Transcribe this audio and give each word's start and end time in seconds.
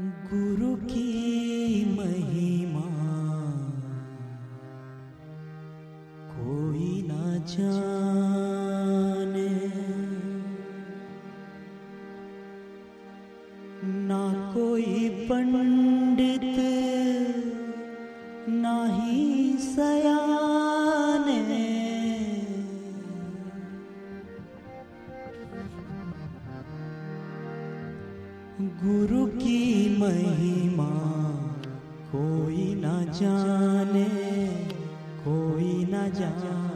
गुरु 0.00 0.76
की 0.76 1.96
महिमा। 1.96 2.84
कोई 6.28 7.02
ना 7.02 7.46
जाने 7.46 9.48
ना 14.06 14.52
कोई 14.54 15.08
पंडित 15.30 16.48
ना 18.48 18.86
ही 18.86 19.58
सयाने 19.58 20.11
जाने 33.12 34.08
कोई 35.24 35.72
न 35.84 36.08
जाने। 36.18 36.71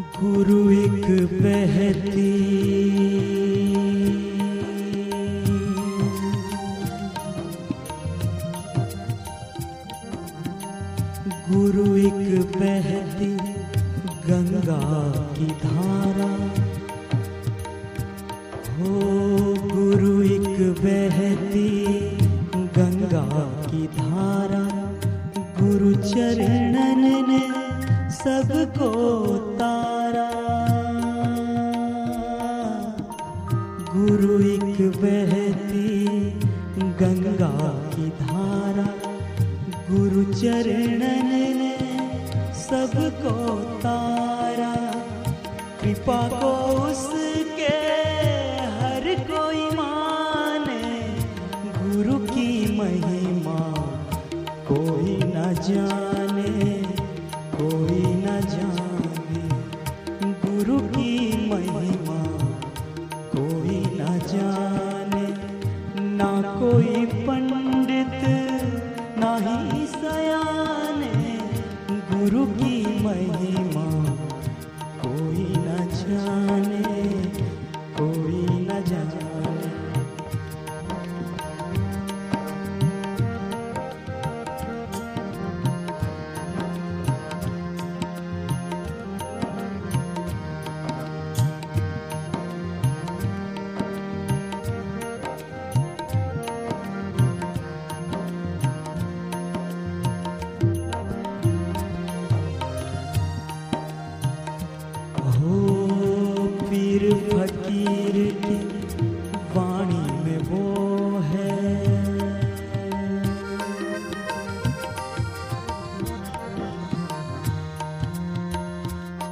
गुरु 0.00 0.70
एक 0.70 1.06
बहती। 1.42 2.30
गुरु 11.50 11.96
एक 11.96 12.40
बहती, 12.56 13.34
गंगा 14.30 15.10
की 15.32 15.46
धारा। 15.46 16.30
हो 18.74 18.94
गुरु 19.74 20.22
एक 20.22 20.74
बहती, 20.84 21.86
गंगा 22.56 23.26
की 23.70 23.86
धारा। 23.86 24.64
गुरु 25.60 25.94
चरणन 25.94 27.30
ने 27.30 27.70
सबको 28.10 29.39
गुरु 34.80 35.06
एक 35.06 35.39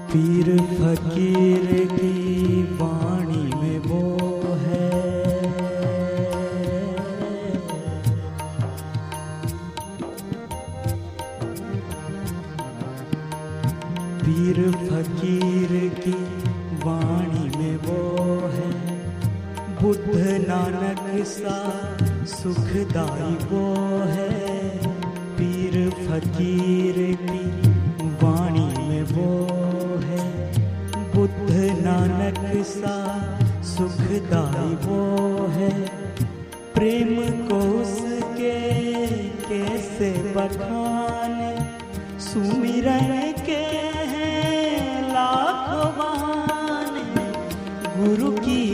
पीर 0.08 0.56
फकीर 0.58 1.86
की 1.86 2.62
वाणी 2.62 3.56
में 3.56 3.78
वो 3.78 4.18
है। 4.54 4.90
पीर 14.20 14.72
फकीर 14.72 15.88
की 15.88 16.16
वाणी 16.84 17.58
में 17.58 17.76
वो 17.76 18.24
है। 18.48 18.72
बुद्ध 19.82 20.16
नानक 20.48 21.26
सा 21.26 21.96
सुखदाई 22.26 23.34
वो 23.44 23.74
है। 24.04 24.86
पीर 25.36 25.90
फकीर 25.90 27.16
की 27.16 27.67
बुद्ध 31.28 31.84
नानक 31.84 32.66
सा 32.66 32.96
सुखदाई 33.62 34.74
वो 34.74 35.46
है। 35.46 35.88
प्रेम 36.74 37.16
को 37.48 37.80
उसके 37.82 38.78
कैसे 39.48 40.10
बखाने? 40.10 41.58
सुमिरन 42.20 43.32
के 43.46 43.62
हैं 44.12 45.08
लाख 45.08 45.68
गुरु 47.98 48.30
की 48.30 48.67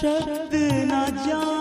शब्द 0.00 0.54
न 0.90 1.04
जाने 1.24 1.59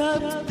शब्द 0.00 0.50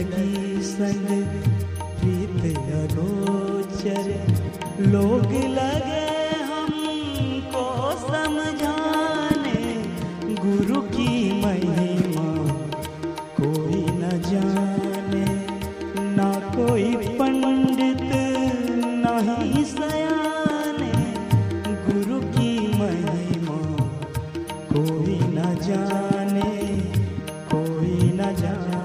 लगी 0.00 0.62
संग 0.62 1.08
प्रीत 2.00 2.56
अगोचर। 2.58 4.06
लोग 4.80 5.32
लगे 5.54 6.06
हमको 6.42 7.64
समझाने, 8.00 9.60
गुरु 10.34 10.80
की 10.80 11.10
महिमा 11.44 12.28
कोई 13.40 13.82
न 13.98 14.22
जाने। 14.26 15.26
ना 16.16 16.32
कोई 16.56 16.94
पंडित, 16.94 18.02
ना 19.04 19.14
ही 19.18 19.64
सयाने। 19.64 20.92
गुरु 21.86 22.20
की 22.20 22.68
महिमा 22.78 23.60
कोई 24.72 25.18
न 25.20 25.56
जाने, 25.62 26.50
कोई 27.54 28.12
न 28.12 28.34
जाने। 28.34 28.79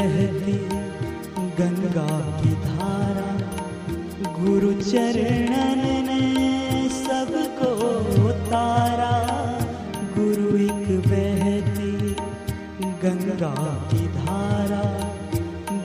बहती 0.00 0.52
गंगा 1.58 2.10
की 2.36 2.52
धारा। 2.62 3.32
गुरु 4.36 4.70
चरणन 4.82 5.82
ने 6.06 6.22
सबको 6.88 8.30
तारा 8.50 9.10
गुरु 10.16 10.48
एक 10.58 10.88
बहती 11.08 11.92
गंगा 13.04 13.52
की 13.92 14.06
धारा। 14.16 14.82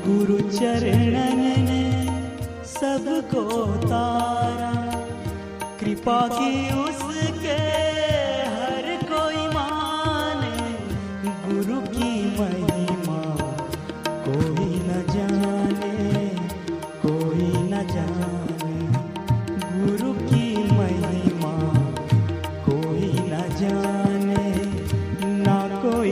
गुरु 0.08 0.40
चरणन 0.50 1.42
ने 1.68 1.84
सबको 2.72 3.44
तारा 3.88 4.74
कृपा 5.80 6.20
की 6.28 6.54
उसके 6.84 6.95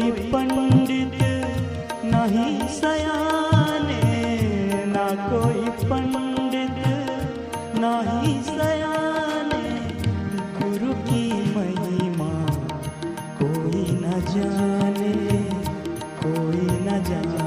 कोई 0.04 0.12
पंडित 0.32 1.14
नहीं 2.06 2.68
सयाने, 2.70 4.00
ना 4.86 5.06
कोई 5.30 5.70
पंडित 5.90 6.82
ना 7.80 7.92
ही 8.10 8.34
सयाने। 8.44 9.64
गुरु 10.58 10.94
की 11.08 11.24
महिमा 11.56 12.32
कोई 13.40 13.86
न 14.02 14.20
जाने, 14.28 15.14
कोई 16.24 16.68
न 16.82 17.04
जाने। 17.10 17.43